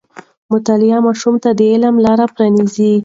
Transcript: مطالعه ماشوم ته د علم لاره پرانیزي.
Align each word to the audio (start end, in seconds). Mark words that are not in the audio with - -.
مطالعه 0.51 0.99
ماشوم 1.05 1.35
ته 1.43 1.49
د 1.59 1.61
علم 1.73 1.95
لاره 2.05 2.25
پرانیزي. 2.33 2.93